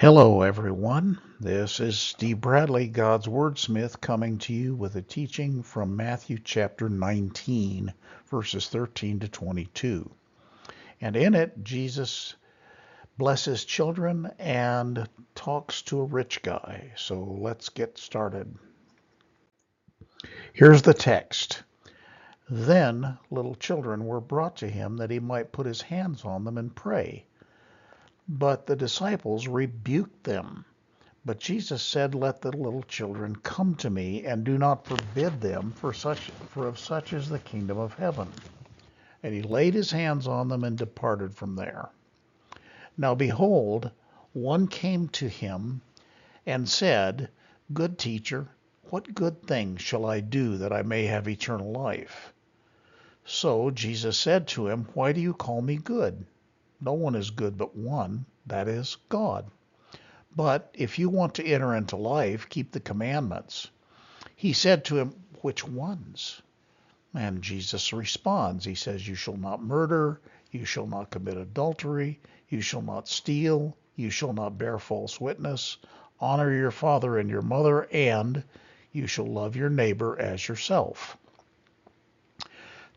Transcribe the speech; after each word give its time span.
Hello, 0.00 0.40
everyone. 0.40 1.20
This 1.40 1.78
is 1.78 1.98
Steve 1.98 2.40
Bradley, 2.40 2.88
God's 2.88 3.26
Wordsmith, 3.26 4.00
coming 4.00 4.38
to 4.38 4.54
you 4.54 4.74
with 4.74 4.96
a 4.96 5.02
teaching 5.02 5.62
from 5.62 5.94
Matthew 5.94 6.38
chapter 6.42 6.88
19, 6.88 7.92
verses 8.30 8.66
13 8.70 9.20
to 9.20 9.28
22. 9.28 10.10
And 11.02 11.16
in 11.16 11.34
it, 11.34 11.62
Jesus 11.62 12.34
blesses 13.18 13.66
children 13.66 14.30
and 14.38 15.06
talks 15.34 15.82
to 15.82 16.00
a 16.00 16.06
rich 16.06 16.40
guy. 16.40 16.92
So 16.96 17.20
let's 17.38 17.68
get 17.68 17.98
started. 17.98 18.56
Here's 20.54 20.80
the 20.80 20.94
text. 20.94 21.62
Then 22.48 23.18
little 23.30 23.54
children 23.54 24.06
were 24.06 24.22
brought 24.22 24.56
to 24.56 24.66
him 24.70 24.96
that 24.96 25.10
he 25.10 25.20
might 25.20 25.52
put 25.52 25.66
his 25.66 25.82
hands 25.82 26.24
on 26.24 26.44
them 26.44 26.56
and 26.56 26.74
pray. 26.74 27.26
But 28.32 28.66
the 28.66 28.76
disciples 28.76 29.48
rebuked 29.48 30.22
them. 30.22 30.64
But 31.24 31.40
Jesus 31.40 31.82
said, 31.82 32.14
Let 32.14 32.40
the 32.42 32.56
little 32.56 32.84
children 32.84 33.34
come 33.34 33.74
to 33.78 33.90
me, 33.90 34.24
and 34.24 34.44
do 34.44 34.56
not 34.56 34.86
forbid 34.86 35.40
them, 35.40 35.72
for 35.72 35.92
such 35.92 36.30
for 36.46 36.68
of 36.68 36.78
such 36.78 37.12
is 37.12 37.28
the 37.28 37.40
kingdom 37.40 37.76
of 37.76 37.94
heaven. 37.94 38.40
And 39.20 39.34
he 39.34 39.42
laid 39.42 39.74
his 39.74 39.90
hands 39.90 40.28
on 40.28 40.46
them 40.46 40.62
and 40.62 40.78
departed 40.78 41.34
from 41.34 41.56
there. 41.56 41.90
Now 42.96 43.16
behold, 43.16 43.90
one 44.32 44.68
came 44.68 45.08
to 45.08 45.28
him 45.28 45.82
and 46.46 46.68
said, 46.68 47.30
Good 47.72 47.98
teacher, 47.98 48.46
what 48.90 49.12
good 49.12 49.42
thing 49.42 49.76
shall 49.76 50.06
I 50.06 50.20
do 50.20 50.56
that 50.58 50.72
I 50.72 50.82
may 50.82 51.06
have 51.06 51.26
eternal 51.26 51.72
life? 51.72 52.32
So 53.24 53.72
Jesus 53.72 54.16
said 54.16 54.46
to 54.48 54.68
him, 54.68 54.86
Why 54.94 55.10
do 55.10 55.20
you 55.20 55.34
call 55.34 55.62
me 55.62 55.78
good? 55.78 56.26
No 56.80 56.94
one 56.94 57.14
is 57.14 57.30
good 57.30 57.58
but 57.58 57.76
one, 57.76 58.24
that 58.46 58.66
is, 58.66 58.96
God. 59.08 59.50
But 60.34 60.70
if 60.74 60.98
you 60.98 61.08
want 61.08 61.34
to 61.34 61.44
enter 61.44 61.74
into 61.74 61.96
life, 61.96 62.48
keep 62.48 62.72
the 62.72 62.80
commandments. 62.80 63.68
He 64.34 64.52
said 64.52 64.84
to 64.86 64.98
him, 64.98 65.14
Which 65.42 65.66
ones? 65.66 66.40
And 67.12 67.42
Jesus 67.42 67.92
responds. 67.92 68.64
He 68.64 68.74
says, 68.74 69.06
You 69.06 69.14
shall 69.14 69.36
not 69.36 69.62
murder, 69.62 70.20
you 70.50 70.64
shall 70.64 70.86
not 70.86 71.10
commit 71.10 71.36
adultery, 71.36 72.20
you 72.48 72.60
shall 72.60 72.82
not 72.82 73.08
steal, 73.08 73.76
you 73.96 74.08
shall 74.08 74.32
not 74.32 74.56
bear 74.56 74.78
false 74.78 75.20
witness, 75.20 75.76
honor 76.20 76.52
your 76.54 76.70
father 76.70 77.18
and 77.18 77.28
your 77.28 77.42
mother, 77.42 77.88
and 77.92 78.42
you 78.92 79.06
shall 79.06 79.26
love 79.26 79.56
your 79.56 79.70
neighbor 79.70 80.18
as 80.18 80.48
yourself. 80.48 81.18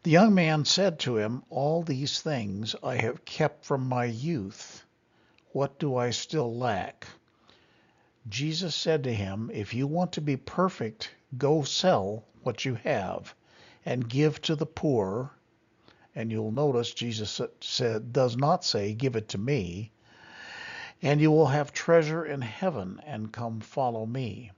The 0.04 0.12
young 0.12 0.36
man 0.36 0.66
said 0.66 1.00
to 1.00 1.16
him, 1.16 1.44
All 1.50 1.82
these 1.82 2.20
things 2.22 2.76
I 2.84 2.98
have 2.98 3.24
kept 3.24 3.64
from 3.64 3.88
my 3.88 4.04
youth. 4.04 4.86
What 5.54 5.80
do 5.80 5.96
I 5.96 6.10
still 6.10 6.54
lack? 6.54 7.08
Jesus 8.28 8.76
said 8.76 9.06
to 9.06 9.14
him, 9.14 9.50
If 9.54 9.74
you 9.74 9.88
want 9.88 10.12
to 10.14 10.22
be 10.22 10.36
perfect, 10.36 11.12
go 11.38 11.64
sell 11.64 12.26
what 12.42 12.66
you 12.66 12.76
have 12.76 13.34
and 13.86 14.10
give 14.10 14.42
to 14.42 14.58
the 14.58 14.66
poor. 14.66 15.32
And 16.14 16.34
you'll 16.34 16.52
notice 16.52 16.94
Jesus 16.94 17.40
said, 17.62 18.12
does 18.12 18.36
not 18.36 18.66
say, 18.66 18.94
Give 18.94 19.16
it 19.16 19.30
to 19.30 19.38
me. 19.38 19.94
And 21.02 21.22
you 21.22 21.32
will 21.32 21.48
have 21.48 21.72
treasure 21.72 22.26
in 22.26 22.42
heaven, 22.42 23.02
and 23.06 23.32
come 23.32 23.62
follow 23.62 24.06
me. 24.06 24.52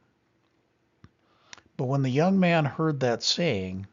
But 1.77 1.85
when 1.85 2.01
the 2.01 2.09
young 2.09 2.39
man 2.39 2.65
heard 2.65 2.99
that 3.01 3.21
saying, 3.21 3.85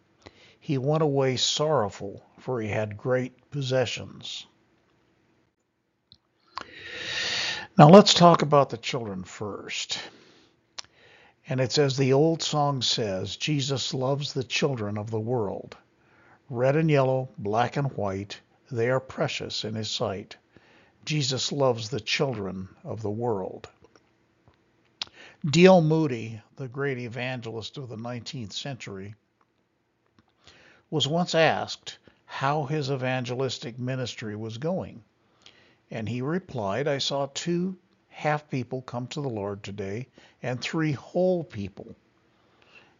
he 0.64 0.78
went 0.78 1.02
away 1.02 1.36
sorrowful, 1.36 2.24
for 2.38 2.60
he 2.60 2.68
had 2.68 2.96
great 2.96 3.50
possessions. 3.50 4.46
Now 7.76 7.88
let's 7.88 8.14
talk 8.14 8.42
about 8.42 8.70
the 8.70 8.76
children 8.76 9.24
first. 9.24 9.98
And 11.48 11.60
it's 11.60 11.78
as 11.78 11.96
the 11.96 12.12
old 12.12 12.44
song 12.44 12.80
says 12.80 13.34
Jesus 13.34 13.92
loves 13.92 14.32
the 14.32 14.44
children 14.44 14.96
of 14.96 15.10
the 15.10 15.18
world. 15.18 15.76
Red 16.48 16.76
and 16.76 16.88
yellow, 16.88 17.28
black 17.36 17.76
and 17.76 17.90
white, 17.94 18.40
they 18.70 18.88
are 18.88 19.00
precious 19.00 19.64
in 19.64 19.74
his 19.74 19.90
sight. 19.90 20.36
Jesus 21.04 21.50
loves 21.50 21.88
the 21.88 22.00
children 22.00 22.68
of 22.84 23.02
the 23.02 23.10
world. 23.10 23.68
D.L. 25.44 25.82
Moody, 25.82 26.40
the 26.54 26.68
great 26.68 26.98
evangelist 26.98 27.78
of 27.78 27.88
the 27.88 27.96
19th 27.96 28.52
century, 28.52 29.16
was 30.92 31.08
once 31.08 31.34
asked 31.34 31.96
how 32.26 32.64
his 32.64 32.90
evangelistic 32.90 33.78
ministry 33.78 34.36
was 34.36 34.58
going. 34.58 35.02
And 35.90 36.06
he 36.06 36.20
replied, 36.20 36.86
I 36.86 36.98
saw 36.98 37.28
two 37.32 37.78
half 38.10 38.50
people 38.50 38.82
come 38.82 39.06
to 39.06 39.22
the 39.22 39.30
Lord 39.30 39.62
today 39.62 40.08
and 40.42 40.60
three 40.60 40.92
whole 40.92 41.44
people. 41.44 41.96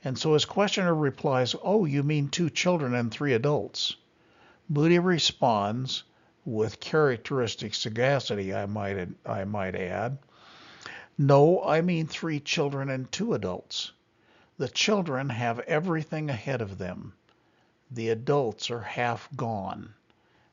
And 0.03 0.19
so 0.19 0.33
his 0.33 0.47
questioner 0.47 0.95
replies, 0.95 1.55
Oh, 1.63 1.85
you 1.85 2.03
mean 2.03 2.31
two 2.31 2.49
children 2.49 2.95
and 2.95 3.11
three 3.11 3.35
adults? 3.35 3.95
Moody 4.71 4.99
responds 4.99 6.03
with 6.47 6.81
characteristic 6.81 7.75
sagacity, 7.75 8.55
I 8.55 8.65
might, 8.65 9.07
I 9.27 9.45
might 9.45 9.75
add. 9.75 10.17
No, 11.19 11.63
I 11.63 11.83
mean 11.83 12.07
three 12.07 12.41
children 12.41 12.89
and 12.89 13.13
two 13.13 13.35
adults. 13.35 13.93
The 14.57 14.71
children 14.71 15.29
have 15.29 15.59
everything 15.61 16.31
ahead 16.31 16.63
of 16.63 16.79
them 16.79 17.13
the 17.95 18.09
adults 18.09 18.71
are 18.71 18.81
half 18.81 19.29
gone. 19.37 19.93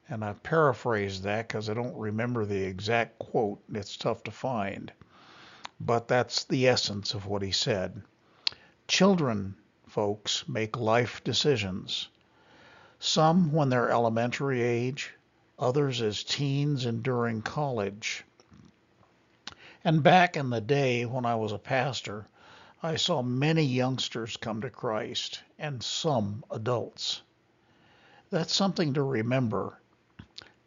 And 0.10 0.26
I 0.26 0.34
paraphrased 0.34 1.24
that 1.24 1.48
because 1.48 1.70
I 1.70 1.74
don't 1.74 1.96
remember 1.96 2.44
the 2.44 2.64
exact 2.64 3.18
quote. 3.18 3.64
It's 3.74 3.96
tough 3.96 4.24
to 4.24 4.32
find. 4.32 4.92
But 5.80 6.10
that's 6.10 6.44
the 6.44 6.68
essence 6.68 7.14
of 7.14 7.28
what 7.28 7.42
he 7.42 7.52
said. 7.52 8.02
Children, 8.90 9.56
folks, 9.88 10.50
make 10.50 10.76
life 10.76 11.24
decisions. 11.24 12.10
Some 13.00 13.54
when 13.54 13.70
they're 13.70 13.90
elementary 13.90 14.62
age, 14.62 15.14
others 15.58 16.02
as 16.02 16.24
teens 16.24 16.86
and 16.86 17.02
during 17.02 17.42
college. 17.42 18.26
And 19.86 20.04
back 20.04 20.36
in 20.36 20.50
the 20.50 20.60
day 20.60 21.06
when 21.06 21.26
I 21.26 21.36
was 21.36 21.54
a 21.54 21.58
pastor, 21.58 22.28
I 22.84 22.98
saw 22.98 23.22
many 23.22 23.64
youngsters 23.64 24.36
come 24.36 24.60
to 24.62 24.70
Christ 24.70 25.42
and 25.58 25.82
some 25.82 26.44
adults. 26.52 27.22
That's 28.32 28.54
something 28.54 28.94
to 28.94 29.02
remember. 29.02 29.82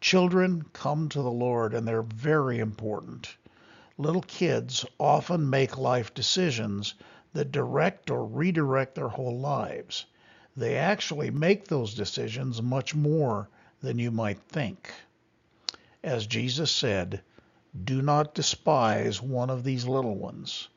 Children 0.01 0.65
come 0.73 1.07
to 1.07 1.21
the 1.21 1.31
Lord 1.31 1.73
and 1.73 1.87
they're 1.87 2.01
very 2.01 2.59
important. 2.59 3.37
Little 3.97 4.23
kids 4.23 4.85
often 4.99 5.49
make 5.49 5.77
life 5.77 6.13
decisions 6.13 6.93
that 7.31 7.53
direct 7.53 8.11
or 8.11 8.25
redirect 8.25 8.95
their 8.95 9.07
whole 9.07 9.39
lives. 9.39 10.05
They 10.57 10.75
actually 10.75 11.31
make 11.31 11.67
those 11.67 11.93
decisions 11.93 12.61
much 12.61 12.93
more 12.93 13.49
than 13.81 13.97
you 13.97 14.11
might 14.11 14.39
think. 14.39 14.91
As 16.03 16.27
Jesus 16.27 16.69
said, 16.69 17.21
do 17.85 18.01
not 18.01 18.35
despise 18.35 19.21
one 19.21 19.49
of 19.49 19.63
these 19.63 19.85
little 19.85 20.15
ones. 20.15 20.67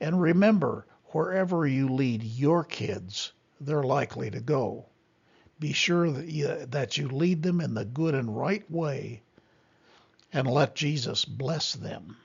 And 0.00 0.22
remember, 0.22 0.86
wherever 1.06 1.66
you 1.66 1.88
lead 1.88 2.22
your 2.22 2.62
kids, 2.62 3.32
they're 3.60 3.82
likely 3.82 4.30
to 4.30 4.40
go. 4.40 4.86
Be 5.60 5.72
sure 5.74 6.10
that 6.10 6.26
you, 6.26 6.66
that 6.70 6.96
you 6.98 7.08
lead 7.08 7.42
them 7.42 7.60
in 7.60 7.74
the 7.74 7.84
good 7.84 8.14
and 8.14 8.36
right 8.36 8.68
way 8.70 9.22
and 10.32 10.48
let 10.48 10.74
Jesus 10.74 11.24
bless 11.24 11.74
them. 11.74 12.16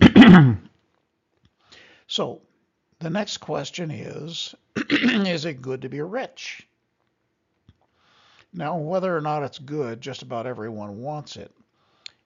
so, 2.06 2.42
the 3.00 3.10
next 3.10 3.38
question 3.38 3.90
is 3.90 4.54
Is 4.90 5.44
it 5.44 5.62
good 5.62 5.82
to 5.82 5.88
be 5.88 6.00
rich? 6.00 6.66
Now, 8.52 8.78
whether 8.78 9.16
or 9.16 9.20
not 9.20 9.44
it's 9.44 9.58
good, 9.58 10.00
just 10.00 10.22
about 10.22 10.46
everyone 10.46 11.00
wants 11.02 11.36
it 11.36 11.52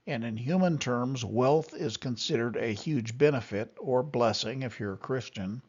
and 0.05 0.25
in 0.25 0.37
human 0.37 0.79
terms, 0.79 1.25
wealth 1.25 1.75
is 1.75 1.97
considered 1.97 2.57
a 2.57 2.73
huge 2.73 3.17
benefit 3.17 3.73
or 3.79 4.03
blessing 4.03 4.63
if 4.63 4.81
you're 4.81 4.95
a 4.95 4.99
Christian. 4.99 5.63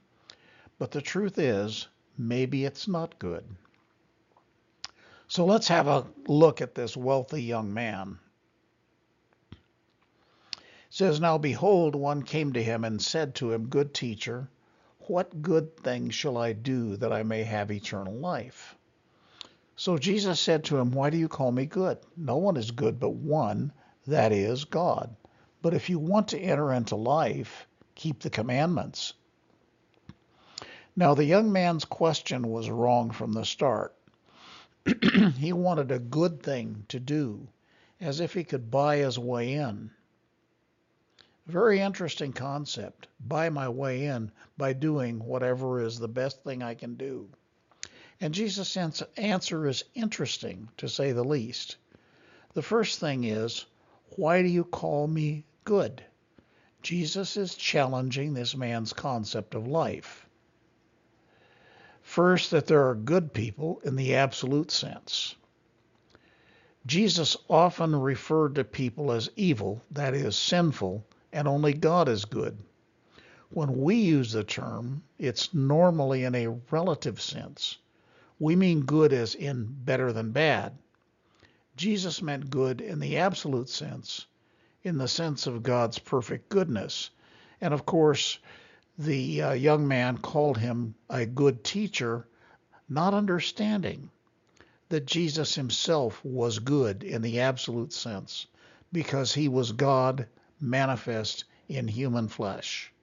But 0.80 0.89
the 0.89 1.01
truth 1.01 1.38
is, 1.38 1.88
maybe 2.18 2.65
it's 2.65 2.88
not 2.88 3.19
good. 3.19 3.45
So 5.27 5.45
let's 5.45 5.68
have 5.68 5.88
a 5.88 6.07
look 6.27 6.62
at 6.62 6.74
this 6.74 6.97
wealthy 6.97 7.44
young 7.44 7.74
man. 7.74 8.18
It 9.51 10.59
says, 10.89 11.19
Now 11.19 11.38
behold, 11.38 11.95
one 11.95 12.24
came 12.24 12.53
to 12.53 12.63
him 12.63 12.83
and 12.83 13.00
said 13.00 13.36
to 13.36 13.51
him, 13.51 13.68
Good 13.68 13.94
teacher, 13.94 14.50
what 15.01 15.44
good 15.44 15.77
thing 15.77 16.09
shall 16.09 16.38
I 16.39 16.53
do 16.53 16.97
that 16.97 17.13
I 17.13 17.21
may 17.21 17.44
have 17.44 17.71
eternal 17.71 18.15
life? 18.15 18.75
So 19.75 19.97
Jesus 20.00 20.39
said 20.39 20.63
to 20.65 20.77
him, 20.77 20.91
Why 20.91 21.12
do 21.12 21.18
you 21.18 21.27
call 21.27 21.51
me 21.51 21.68
good? 21.68 22.00
No 22.18 22.38
one 22.38 22.57
is 22.57 22.71
good 22.71 23.00
but 23.00 23.12
one 23.12 23.71
that 24.07 24.31
is 24.31 24.65
God. 24.65 25.15
But 25.61 25.73
if 25.73 25.89
you 25.89 25.97
want 25.97 26.27
to 26.29 26.39
enter 26.39 26.73
into 26.73 26.95
life, 26.95 27.67
keep 27.95 28.19
the 28.19 28.29
commandments. 28.29 29.13
Now, 30.95 31.13
the 31.13 31.25
young 31.25 31.51
man's 31.51 31.85
question 31.85 32.50
was 32.50 32.69
wrong 32.69 33.11
from 33.11 33.31
the 33.31 33.45
start. 33.45 33.95
he 35.38 35.53
wanted 35.53 35.91
a 35.91 36.00
good 36.00 36.44
thing 36.44 36.85
to 36.89 37.00
do, 37.00 37.47
as 38.01 38.19
if 38.19 38.33
he 38.33 38.44
could 38.44 38.69
buy 38.69 38.97
his 38.97 39.17
way 39.17 39.53
in. 39.53 39.89
Very 41.47 41.79
interesting 41.79 42.31
concept. 42.31 43.07
Buy 43.19 43.50
my 43.50 43.67
way 43.69 44.05
in 44.05 44.31
by 44.57 44.73
doing 44.73 45.19
whatever 45.19 45.81
is 45.81 46.00
the 46.00 46.07
best 46.07 46.44
thing 46.44 46.61
I 46.61 46.73
can 46.73 46.95
do. 46.95 47.29
And 48.21 48.33
Jesus' 48.33 48.77
answer 49.17 49.67
is 49.67 49.83
interesting, 49.95 50.69
to 50.77 50.88
say 50.88 51.11
the 51.11 51.23
least. 51.23 51.77
The 52.53 52.61
first 52.61 53.00
thing 53.00 53.23
is, 53.23 53.65
Why 54.15 54.42
do 54.42 54.48
you 54.48 54.63
call 54.63 55.07
me 55.07 55.45
good? 55.63 56.04
Jesus 56.81 57.36
is 57.38 57.56
challenging 57.56 58.33
this 58.33 58.56
man's 58.56 58.94
concept 58.94 59.56
of 59.56 59.68
life. 59.68 60.27
First, 62.01 62.51
that 62.51 62.68
there 62.68 62.88
are 62.89 62.95
good 62.95 63.33
people 63.33 63.81
in 63.83 63.95
the 63.95 64.15
absolute 64.15 64.69
sense. 64.69 65.36
Jesus 66.86 67.38
often 67.50 67.95
referred 67.95 68.56
to 68.56 68.63
people 68.63 69.12
as 69.12 69.30
evil, 69.36 69.81
that 69.89 70.13
is, 70.13 70.36
sinful, 70.36 71.06
and 71.31 71.48
only 71.48 71.74
God 71.74 72.10
is 72.10 72.25
good. 72.25 72.57
When 73.50 73.81
we 73.81 73.95
use 73.95 74.31
the 74.33 74.44
term, 74.44 75.04
it's 75.18 75.54
normally 75.54 76.25
in 76.25 76.36
a 76.36 76.50
relative 76.69 77.21
sense. 77.21 77.77
We 78.38 78.56
mean 78.56 78.81
good 78.81 79.13
as 79.13 79.33
in 79.33 79.65
better 79.86 80.12
than 80.12 80.31
bad. 80.31 80.77
Jesus 81.75 82.22
meant 82.22 82.50
good 82.50 82.81
in 82.81 83.00
the 83.00 83.18
absolute 83.18 83.70
sense, 83.70 84.28
in 84.84 84.98
the 84.98 85.08
sense 85.08 85.48
of 85.48 85.64
God's 85.64 85.98
perfect 85.98 86.50
goodness. 86.50 87.10
And 87.60 87.74
of 87.74 87.86
course, 87.86 88.38
the 88.98 89.42
uh, 89.42 89.52
young 89.54 89.88
man 89.88 90.18
called 90.18 90.58
him 90.58 90.94
a 91.10 91.25
good 91.25 91.64
teacher, 91.64 92.28
not 92.88 93.14
understanding 93.14 94.12
that 94.90 95.08
Jesus 95.08 95.56
himself 95.56 96.24
was 96.24 96.60
good 96.60 97.04
in 97.04 97.24
the 97.24 97.40
absolute 97.40 97.92
sense 97.92 98.46
because 98.92 99.34
he 99.34 99.48
was 99.48 99.72
God 99.72 100.28
manifest 100.60 101.46
in 101.68 101.88
human 101.88 102.28
flesh. 102.28 102.94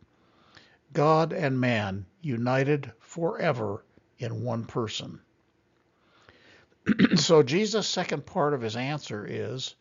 God 0.92 1.32
and 1.32 1.60
man 1.60 2.06
united 2.22 2.92
forever 3.00 3.84
in 4.18 4.44
one 4.44 4.64
person. 4.64 5.20
so 7.16 7.42
Jesus' 7.42 7.88
second 7.88 8.26
part 8.26 8.54
of 8.54 8.62
his 8.62 8.76
answer 8.76 9.26
is 9.28 9.74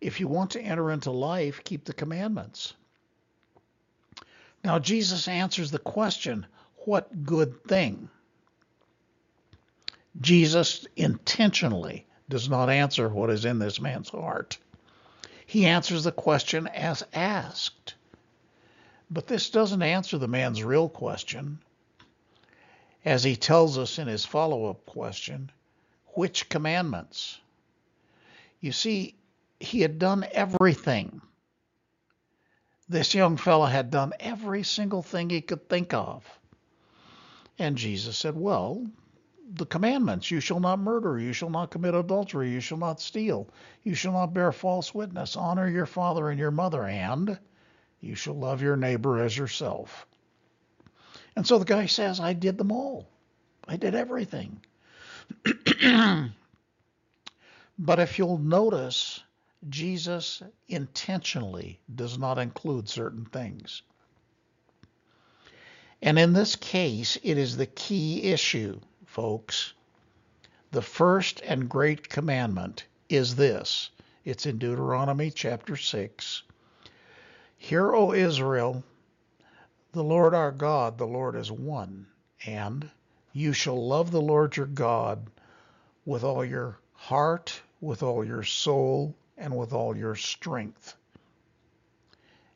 if 0.00 0.20
you 0.20 0.28
want 0.28 0.50
to 0.52 0.60
enter 0.60 0.90
into 0.90 1.10
life, 1.10 1.62
keep 1.64 1.84
the 1.84 1.94
commandments. 1.94 2.74
Now, 4.62 4.78
Jesus 4.78 5.28
answers 5.28 5.70
the 5.70 5.78
question, 5.78 6.46
what 6.84 7.24
good 7.24 7.64
thing? 7.64 8.08
Jesus 10.20 10.86
intentionally 10.96 12.06
does 12.28 12.48
not 12.48 12.70
answer 12.70 13.08
what 13.08 13.30
is 13.30 13.44
in 13.44 13.58
this 13.58 13.80
man's 13.80 14.08
heart. 14.08 14.58
He 15.46 15.66
answers 15.66 16.04
the 16.04 16.12
question 16.12 16.66
as 16.68 17.04
asked. 17.12 17.94
But 19.10 19.26
this 19.26 19.50
doesn't 19.50 19.82
answer 19.82 20.18
the 20.18 20.28
man's 20.28 20.62
real 20.62 20.88
question. 20.88 21.58
As 23.04 23.22
he 23.22 23.36
tells 23.36 23.76
us 23.76 23.98
in 23.98 24.08
his 24.08 24.24
follow 24.24 24.70
up 24.70 24.86
question, 24.86 25.50
which 26.16 26.48
commandments? 26.48 27.38
You 28.60 28.72
see, 28.72 29.16
he 29.60 29.80
had 29.80 29.98
done 29.98 30.26
everything. 30.32 31.20
This 32.88 33.14
young 33.14 33.36
fellow 33.36 33.66
had 33.66 33.90
done 33.90 34.12
every 34.20 34.62
single 34.62 35.02
thing 35.02 35.30
he 35.30 35.40
could 35.40 35.68
think 35.68 35.94
of. 35.94 36.24
And 37.58 37.76
Jesus 37.76 38.16
said, 38.16 38.36
Well, 38.36 38.86
the 39.52 39.66
commandments 39.66 40.30
you 40.30 40.40
shall 40.40 40.60
not 40.60 40.78
murder, 40.78 41.18
you 41.18 41.32
shall 41.32 41.50
not 41.50 41.70
commit 41.70 41.94
adultery, 41.94 42.50
you 42.50 42.60
shall 42.60 42.78
not 42.78 43.00
steal, 43.00 43.48
you 43.82 43.94
shall 43.94 44.12
not 44.12 44.34
bear 44.34 44.50
false 44.52 44.94
witness, 44.94 45.36
honor 45.36 45.68
your 45.68 45.86
father 45.86 46.30
and 46.30 46.38
your 46.38 46.50
mother, 46.50 46.84
and 46.84 47.38
you 48.00 48.14
shall 48.14 48.34
love 48.34 48.62
your 48.62 48.76
neighbor 48.76 49.20
as 49.22 49.36
yourself. 49.36 50.06
And 51.36 51.46
so 51.46 51.58
the 51.58 51.64
guy 51.64 51.86
says, 51.86 52.20
I 52.20 52.32
did 52.32 52.58
them 52.58 52.72
all. 52.72 53.08
I 53.66 53.76
did 53.76 53.94
everything. 53.94 54.60
but 57.78 57.98
if 57.98 58.18
you'll 58.18 58.38
notice, 58.38 59.22
Jesus 59.68 60.42
intentionally 60.68 61.80
does 61.94 62.18
not 62.18 62.38
include 62.38 62.88
certain 62.88 63.24
things. 63.24 63.82
And 66.02 66.18
in 66.18 66.34
this 66.34 66.54
case, 66.56 67.16
it 67.22 67.38
is 67.38 67.56
the 67.56 67.66
key 67.66 68.24
issue, 68.24 68.80
folks. 69.06 69.72
The 70.70 70.82
first 70.82 71.40
and 71.46 71.68
great 71.68 72.08
commandment 72.08 72.84
is 73.08 73.36
this 73.36 73.90
it's 74.24 74.44
in 74.46 74.58
Deuteronomy 74.58 75.30
chapter 75.30 75.76
6. 75.76 76.42
Hear, 77.56 77.94
O 77.94 78.12
Israel, 78.12 78.84
the 79.92 80.04
Lord 80.04 80.34
our 80.34 80.50
God, 80.50 80.98
the 80.98 81.06
Lord 81.06 81.36
is 81.36 81.50
one, 81.50 82.06
and 82.44 82.90
you 83.36 83.52
shall 83.52 83.86
love 83.86 84.12
the 84.12 84.20
Lord 84.20 84.56
your 84.56 84.66
God 84.66 85.26
with 86.06 86.22
all 86.22 86.44
your 86.44 86.78
heart, 86.92 87.60
with 87.80 88.04
all 88.04 88.24
your 88.24 88.44
soul, 88.44 89.16
and 89.36 89.56
with 89.56 89.72
all 89.72 89.96
your 89.96 90.14
strength. 90.14 90.96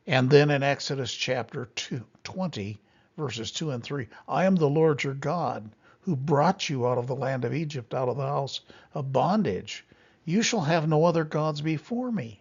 And 0.06 0.30
then 0.30 0.50
in 0.50 0.62
Exodus 0.62 1.12
chapter 1.12 1.66
two, 1.74 2.04
20, 2.22 2.78
verses 3.16 3.50
2 3.50 3.72
and 3.72 3.82
3, 3.82 4.06
I 4.28 4.44
am 4.44 4.54
the 4.54 4.70
Lord 4.70 5.02
your 5.02 5.14
God 5.14 5.68
who 6.02 6.14
brought 6.14 6.70
you 6.70 6.86
out 6.86 6.96
of 6.96 7.08
the 7.08 7.16
land 7.16 7.44
of 7.44 7.52
Egypt, 7.52 7.92
out 7.92 8.08
of 8.08 8.16
the 8.16 8.22
house 8.22 8.60
of 8.94 9.12
bondage. 9.12 9.84
You 10.24 10.42
shall 10.42 10.60
have 10.60 10.88
no 10.88 11.04
other 11.04 11.24
gods 11.24 11.60
before 11.60 12.12
me. 12.12 12.40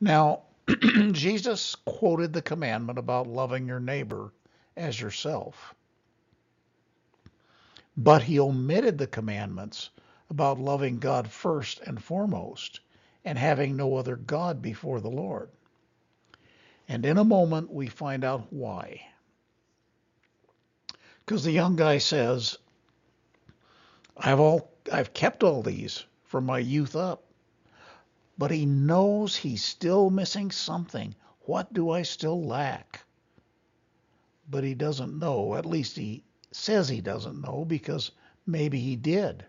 Now, 0.00 0.42
Jesus 1.12 1.74
quoted 1.84 2.32
the 2.32 2.42
commandment 2.42 2.98
about 2.98 3.26
loving 3.26 3.66
your 3.66 3.80
neighbor 3.80 4.32
as 4.76 5.00
yourself. 5.00 5.74
But 7.96 8.22
he 8.24 8.38
omitted 8.38 8.98
the 8.98 9.06
commandments 9.06 9.90
about 10.28 10.58
loving 10.58 10.98
God 10.98 11.28
first 11.28 11.80
and 11.80 12.02
foremost 12.02 12.80
and 13.24 13.38
having 13.38 13.76
no 13.76 13.96
other 13.96 14.16
God 14.16 14.60
before 14.60 15.00
the 15.00 15.10
Lord. 15.10 15.50
And 16.88 17.06
in 17.06 17.16
a 17.16 17.24
moment, 17.24 17.72
we 17.72 17.86
find 17.88 18.22
out 18.22 18.52
why. 18.52 19.06
Because 21.24 21.42
the 21.42 21.52
young 21.52 21.74
guy 21.74 21.98
says, 21.98 22.58
I've 24.16 24.40
all 24.40 24.70
I've 24.92 25.12
kept 25.12 25.42
all 25.42 25.62
these 25.62 26.04
from 26.24 26.46
my 26.46 26.58
youth 26.58 26.94
up. 26.94 27.24
But 28.38 28.50
he 28.50 28.66
knows 28.66 29.36
he's 29.36 29.64
still 29.64 30.10
missing 30.10 30.50
something. 30.50 31.14
What 31.40 31.72
do 31.72 31.90
I 31.90 32.02
still 32.02 32.44
lack? 32.44 33.04
But 34.48 34.62
he 34.64 34.74
doesn't 34.74 35.18
know. 35.18 35.54
At 35.56 35.66
least 35.66 35.96
he 35.96 36.22
says 36.52 36.88
he 36.88 37.00
doesn't 37.00 37.40
know 37.40 37.64
because 37.64 38.10
maybe 38.46 38.80
he 38.80 38.96
did. 38.96 39.44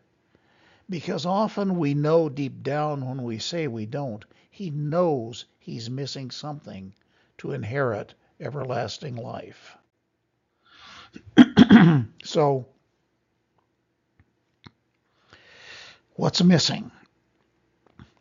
Because 0.90 1.26
often 1.26 1.78
we 1.78 1.94
know 1.94 2.30
deep 2.30 2.64
down 2.64 3.08
when 3.08 3.24
we 3.24 3.40
say 3.40 3.68
we 3.68 3.86
don't. 3.86 4.24
He 4.50 4.70
knows 4.70 5.46
he's 5.60 5.90
missing 5.90 6.32
something 6.32 6.94
to 7.40 7.52
inherit 7.52 8.14
everlasting 8.40 9.16
life. 9.16 9.78
so, 12.24 12.68
what's 16.16 16.44
missing? 16.44 16.92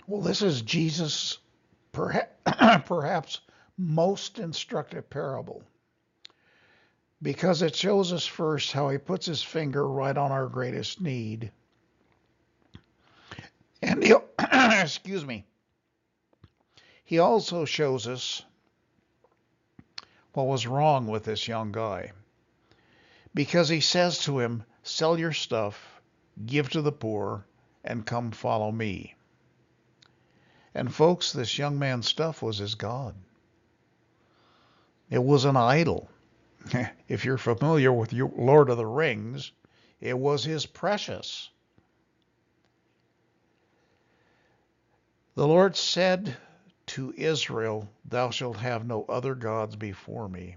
Well, 0.07 0.21
this 0.21 0.43
is 0.43 0.63
Jesus' 0.63 1.39
perhaps 1.93 3.41
most 3.79 4.39
instructive 4.39 5.09
parable 5.09 5.63
because 7.23 7.63
it 7.63 7.75
shows 7.75 8.13
us 8.13 8.27
first 8.27 8.73
how 8.73 8.89
he 8.89 8.99
puts 8.99 9.27
his 9.27 9.43
finger 9.43 9.87
right 9.87 10.17
on 10.17 10.33
our 10.33 10.47
greatest 10.47 11.01
need. 11.01 11.51
And 13.83 14.03
he, 14.03 14.15
excuse 14.53 15.25
me, 15.25 15.47
he 17.05 17.19
also 17.19 17.65
shows 17.65 18.07
us 18.07 18.43
what 20.33 20.47
was 20.47 20.67
wrong 20.67 21.07
with 21.07 21.25
this 21.25 21.49
young 21.49 21.73
guy. 21.73 22.13
Because 23.35 23.69
he 23.69 23.81
says 23.81 24.19
to 24.21 24.39
him, 24.41 24.65
Sell 24.83 25.19
your 25.19 25.33
stuff, 25.33 26.01
give 26.45 26.69
to 26.71 26.83
the 26.83 26.93
poor, 26.93 27.47
and 27.85 28.07
come 28.07 28.31
follow 28.31 28.71
me. 28.71 29.15
And 30.75 30.95
folks, 30.95 31.33
this 31.33 31.59
young 31.59 31.79
man's 31.79 32.07
stuff 32.07 32.43
was 32.43 32.59
his 32.59 32.75
God. 32.75 33.15
It 35.09 35.23
was 35.23 35.45
an 35.45 35.57
idol. 35.57 36.11
if 37.09 37.25
you're 37.25 37.39
familiar 37.39 37.93
with 37.93 38.13
Lord 38.13 38.71
of 38.71 38.77
the 38.77 38.87
Rings, 38.87 39.53
it 40.01 40.19
was 40.19 40.45
his 40.45 40.67
precious. 40.67 41.51
The 45.35 45.47
Lord 45.47 45.77
said 45.77 46.37
to 46.87 47.13
Israel, 47.17 47.89
Thou 48.05 48.31
shalt 48.31 48.57
have 48.57 48.87
no 48.87 49.05
other 49.05 49.35
gods 49.35 49.77
before 49.77 50.29
me. 50.29 50.57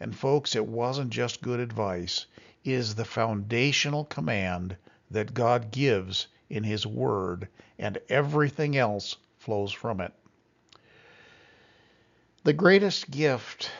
And 0.00 0.16
folks, 0.16 0.56
it 0.56 0.66
wasn't 0.66 1.10
just 1.10 1.42
good 1.42 1.60
advice, 1.60 2.26
it 2.64 2.72
is 2.72 2.94
the 2.94 3.04
foundational 3.04 4.04
command 4.04 4.76
that 5.10 5.34
God 5.34 5.70
gives 5.70 6.26
in 6.48 6.64
His 6.64 6.86
Word, 6.86 7.48
and 7.78 7.98
everything 8.08 8.76
else 8.76 9.16
flows 9.38 9.72
from 9.72 10.00
it. 10.00 10.12
The 12.44 12.52
greatest 12.52 13.10
gift, 13.10 13.70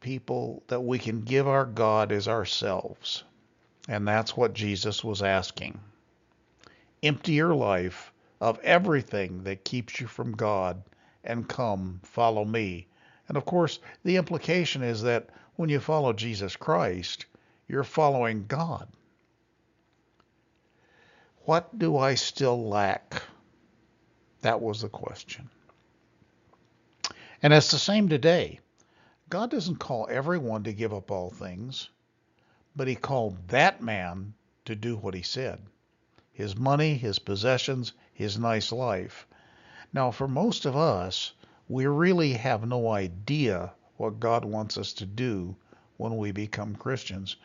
people, 0.00 0.62
that 0.68 0.80
we 0.80 0.98
can 0.98 1.20
give 1.22 1.48
our 1.48 1.64
God 1.64 2.12
is 2.12 2.28
ourselves. 2.28 3.24
And 3.88 4.06
that's 4.06 4.36
what 4.36 4.54
Jesus 4.54 5.04
was 5.04 5.22
asking. 5.22 5.78
Empty 7.02 7.32
your 7.32 7.54
life 7.54 8.12
of 8.40 8.58
everything 8.60 9.44
that 9.44 9.64
keeps 9.64 10.00
you 10.00 10.06
from 10.06 10.32
God 10.32 10.82
and 11.22 11.48
come 11.48 12.00
follow 12.02 12.44
me. 12.44 12.86
And 13.28 13.36
of 13.36 13.44
course, 13.44 13.78
the 14.04 14.16
implication 14.16 14.82
is 14.82 15.02
that 15.02 15.28
when 15.56 15.68
you 15.68 15.80
follow 15.80 16.12
Jesus 16.12 16.56
Christ, 16.56 17.26
you're 17.68 17.84
following 17.84 18.44
God. 18.46 18.88
What 21.44 21.78
do 21.78 21.96
I 21.96 22.14
still 22.14 22.68
lack? 22.68 23.22
That 24.40 24.60
was 24.60 24.82
the 24.82 24.88
question. 24.88 25.48
And 27.42 27.52
it's 27.52 27.70
the 27.70 27.78
same 27.78 28.08
today. 28.08 28.60
God 29.30 29.50
doesn't 29.50 29.76
call 29.76 30.06
everyone 30.10 30.64
to 30.64 30.72
give 30.72 30.92
up 30.92 31.10
all 31.10 31.30
things, 31.30 31.88
but 32.76 32.88
he 32.88 32.94
called 32.94 33.48
that 33.48 33.80
man 33.80 34.34
to 34.66 34.76
do 34.76 34.96
what 34.96 35.14
he 35.14 35.22
said. 35.22 35.62
His 36.32 36.56
money, 36.56 36.94
his 36.96 37.18
possessions, 37.18 37.92
his 38.12 38.38
nice 38.38 38.70
life. 38.70 39.26
Now, 39.92 40.10
for 40.10 40.28
most 40.28 40.66
of 40.66 40.76
us, 40.76 41.32
we 41.68 41.86
really 41.86 42.34
have 42.34 42.68
no 42.68 42.90
idea 42.90 43.72
what 43.96 44.20
God 44.20 44.44
wants 44.44 44.76
us 44.76 44.92
to 44.94 45.06
do 45.06 45.56
when 45.96 46.16
we 46.18 46.30
become 46.30 46.76
Christians. 46.76 47.36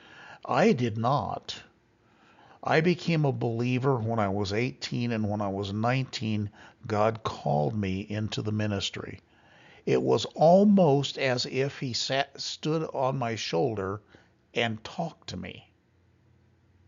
I 0.46 0.74
did 0.74 0.98
not. 0.98 1.62
I 2.64 2.82
became 2.82 3.24
a 3.24 3.32
believer 3.32 3.96
when 3.96 4.20
I 4.20 4.28
was 4.28 4.52
18, 4.52 5.14
and 5.14 5.30
when 5.30 5.40
I 5.40 5.48
was 5.48 5.72
19, 5.72 6.50
God 6.86 7.24
called 7.24 7.74
me 7.76 8.02
into 8.02 8.42
the 8.42 8.52
ministry. 8.52 9.22
It 9.86 10.02
was 10.02 10.26
almost 10.36 11.18
as 11.18 11.46
if 11.46 11.80
He 11.80 11.94
sat, 11.94 12.40
stood 12.40 12.90
on 12.94 13.18
my 13.18 13.36
shoulder 13.36 14.02
and 14.54 14.84
talked 14.84 15.30
to 15.30 15.38
me. 15.38 15.70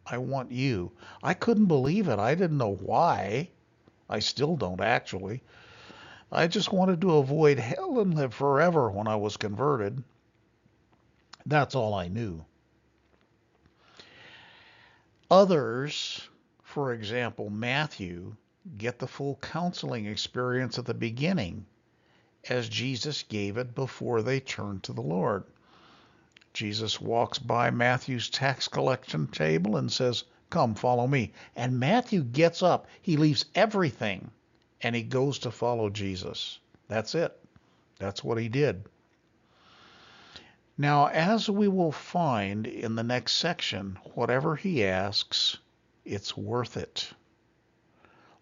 I 0.05 0.17
want 0.17 0.51
you. 0.51 0.91
I 1.23 1.33
couldn't 1.33 1.67
believe 1.67 2.07
it. 2.07 2.19
I 2.19 2.35
didn't 2.35 2.57
know 2.57 2.75
why. 2.75 3.49
I 4.09 4.19
still 4.19 4.57
don't, 4.57 4.81
actually. 4.81 5.41
I 6.31 6.47
just 6.47 6.73
wanted 6.73 7.01
to 7.01 7.17
avoid 7.17 7.59
hell 7.59 7.99
and 7.99 8.13
live 8.13 8.33
forever 8.33 8.89
when 8.89 9.07
I 9.07 9.15
was 9.15 9.37
converted. 9.37 10.03
That's 11.45 11.75
all 11.75 11.93
I 11.93 12.07
knew. 12.07 12.45
Others, 15.29 16.27
for 16.61 16.93
example, 16.93 17.49
Matthew, 17.49 18.35
get 18.77 18.99
the 18.99 19.07
full 19.07 19.37
counseling 19.37 20.05
experience 20.05 20.77
at 20.77 20.85
the 20.85 20.93
beginning 20.93 21.65
as 22.49 22.69
Jesus 22.69 23.23
gave 23.23 23.57
it 23.57 23.75
before 23.75 24.21
they 24.21 24.39
turned 24.39 24.83
to 24.83 24.93
the 24.93 25.01
Lord. 25.01 25.43
Jesus 26.53 26.99
walks 26.99 27.39
by 27.39 27.69
Matthew's 27.69 28.29
tax 28.29 28.67
collection 28.67 29.27
table 29.27 29.77
and 29.77 29.91
says, 29.91 30.23
Come, 30.49 30.75
follow 30.75 31.07
me. 31.07 31.31
And 31.55 31.79
Matthew 31.79 32.23
gets 32.23 32.61
up. 32.61 32.87
He 33.01 33.15
leaves 33.15 33.45
everything 33.55 34.31
and 34.81 34.95
he 34.95 35.03
goes 35.03 35.39
to 35.39 35.51
follow 35.51 35.89
Jesus. 35.89 36.59
That's 36.87 37.15
it. 37.15 37.37
That's 37.99 38.23
what 38.23 38.37
he 38.37 38.49
did. 38.49 38.83
Now, 40.77 41.07
as 41.07 41.49
we 41.49 41.67
will 41.67 41.91
find 41.91 42.65
in 42.65 42.95
the 42.95 43.03
next 43.03 43.33
section, 43.33 43.99
whatever 44.15 44.55
he 44.55 44.83
asks, 44.83 45.57
it's 46.03 46.35
worth 46.35 46.75
it. 46.75 47.11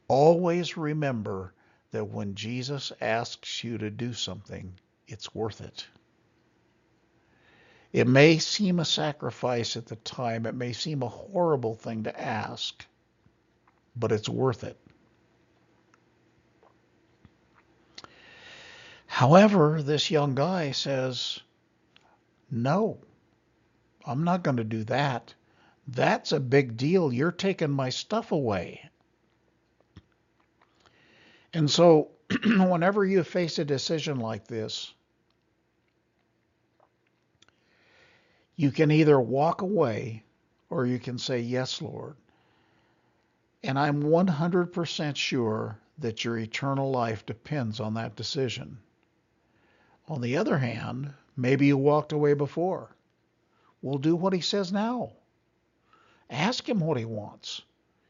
Always 0.07 0.77
remember 0.77 1.53
that 1.91 2.05
when 2.05 2.35
Jesus 2.35 2.91
asks 3.01 3.63
you 3.63 3.77
to 3.77 3.89
do 3.89 4.13
something, 4.13 4.73
it's 5.07 5.33
worth 5.33 5.61
it. 5.61 5.87
It 7.91 8.07
may 8.07 8.37
seem 8.37 8.79
a 8.79 8.85
sacrifice 8.85 9.75
at 9.75 9.87
the 9.87 9.95
time, 9.95 10.45
it 10.45 10.53
may 10.55 10.73
seem 10.73 11.01
a 11.01 11.07
horrible 11.09 11.75
thing 11.75 12.03
to 12.03 12.21
ask, 12.21 12.85
but 13.95 14.11
it's 14.11 14.29
worth 14.29 14.63
it. 14.63 14.77
However, 19.07 19.81
this 19.81 20.11
young 20.11 20.35
guy 20.35 20.71
says, 20.71 21.39
No, 22.51 22.99
I'm 24.05 24.23
not 24.23 24.43
going 24.43 24.57
to 24.57 24.63
do 24.63 24.83
that. 24.85 25.33
That's 25.87 26.31
a 26.31 26.39
big 26.39 26.77
deal. 26.77 27.11
You're 27.11 27.31
taking 27.31 27.71
my 27.71 27.89
stuff 27.89 28.31
away. 28.31 28.89
And 31.53 31.69
so, 31.69 32.09
whenever 32.45 33.05
you 33.05 33.23
face 33.23 33.57
a 33.59 33.65
decision 33.65 34.19
like 34.19 34.47
this, 34.47 34.93
you 38.55 38.71
can 38.71 38.91
either 38.91 39.19
walk 39.19 39.61
away 39.61 40.23
or 40.69 40.85
you 40.85 40.99
can 40.99 41.17
say, 41.17 41.39
Yes, 41.39 41.81
Lord. 41.81 42.15
And 43.63 43.77
I'm 43.77 44.03
100% 44.03 45.15
sure 45.15 45.79
that 45.97 46.23
your 46.23 46.37
eternal 46.37 46.91
life 46.91 47.25
depends 47.25 47.79
on 47.79 47.95
that 47.95 48.15
decision. 48.15 48.77
On 50.07 50.21
the 50.21 50.37
other 50.37 50.57
hand, 50.57 51.13
maybe 51.35 51.67
you 51.67 51.77
walked 51.77 52.11
away 52.13 52.33
before. 52.33 52.95
Well, 53.81 53.97
do 53.97 54.15
what 54.15 54.33
he 54.33 54.41
says 54.41 54.71
now. 54.71 55.13
Ask 56.29 56.67
him 56.67 56.79
what 56.79 56.97
he 56.97 57.05
wants. 57.05 57.61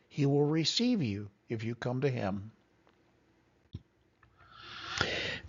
He 0.08 0.26
will 0.26 0.46
receive 0.46 1.02
you 1.02 1.30
if 1.48 1.64
you 1.64 1.76
come 1.76 2.02
to 2.02 2.10
him. 2.10 2.52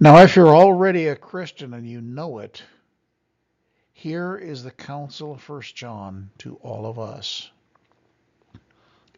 Now, 0.03 0.23
if 0.23 0.35
you're 0.35 0.57
already 0.57 1.09
a 1.09 1.15
Christian 1.15 1.75
and 1.75 1.87
you 1.87 2.01
know 2.01 2.39
it, 2.39 2.63
here 3.93 4.35
is 4.35 4.65
the 4.65 4.71
counsel 4.71 5.33
of 5.33 5.47
1 5.47 5.61
John 5.75 6.31
to 6.39 6.57
all 6.63 6.87
of 6.87 6.99
us. 6.99 7.51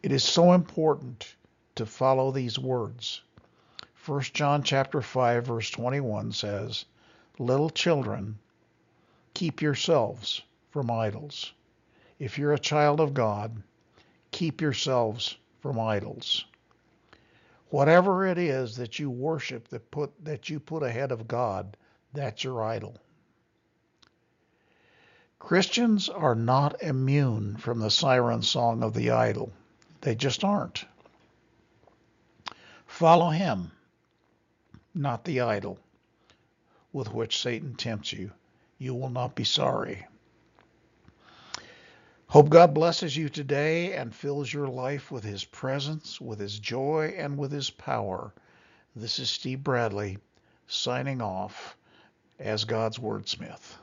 It 0.03 0.11
is 0.11 0.25
so 0.25 0.51
important 0.51 1.37
to 1.75 1.85
follow 1.85 2.31
these 2.31 2.59
words. 2.59 3.21
1 4.05 4.21
John 4.33 4.61
chapter 4.61 5.01
5 5.01 5.45
verse 5.45 5.69
21 5.69 6.33
says, 6.33 6.83
Little 7.39 7.69
children, 7.69 8.37
keep 9.33 9.61
yourselves 9.61 10.41
from 10.71 10.91
idols. 10.91 11.53
If 12.19 12.37
you're 12.37 12.51
a 12.51 12.59
child 12.59 12.99
of 12.99 13.13
God, 13.13 13.63
keep 14.31 14.59
yourselves 14.59 15.37
from 15.61 15.79
idols. 15.79 16.43
Whatever 17.73 18.27
it 18.27 18.37
is 18.37 18.75
that 18.75 18.99
you 18.99 19.09
worship 19.09 19.69
that 19.69 19.89
put 19.89 20.11
that 20.25 20.47
you 20.47 20.59
put 20.59 20.83
ahead 20.83 21.11
of 21.11 21.27
God, 21.27 21.75
that's 22.13 22.43
your 22.43 22.63
idol. 22.63 22.95
Christians 25.39 26.07
are 26.07 26.35
not 26.35 26.83
immune 26.83 27.57
from 27.57 27.79
the 27.79 27.89
siren 27.89 28.43
song 28.43 28.83
of 28.83 28.93
the 28.93 29.09
idol. 29.09 29.51
They 30.01 30.13
just 30.13 30.43
aren't. 30.43 30.85
Follow 32.85 33.31
him, 33.31 33.71
not 34.93 35.25
the 35.25 35.41
idol 35.41 35.79
with 36.91 37.11
which 37.11 37.41
Satan 37.41 37.73
tempts 37.73 38.13
you. 38.13 38.29
You 38.77 38.93
will 38.93 39.09
not 39.09 39.33
be 39.33 39.45
sorry. 39.45 40.05
Hope 42.33 42.49
God 42.49 42.73
blesses 42.73 43.15
you 43.15 43.29
today 43.29 43.93
and 43.93 44.11
fills 44.11 44.51
your 44.51 44.67
life 44.67 45.11
with 45.11 45.23
his 45.23 45.45
presence, 45.45 46.19
with 46.19 46.39
his 46.39 46.57
joy, 46.57 47.13
and 47.15 47.37
with 47.37 47.51
his 47.51 47.69
power. 47.69 48.33
This 48.95 49.19
is 49.19 49.29
Steve 49.29 49.63
Bradley 49.63 50.17
signing 50.65 51.21
off 51.21 51.77
as 52.39 52.65
God's 52.65 52.97
Wordsmith. 52.97 53.75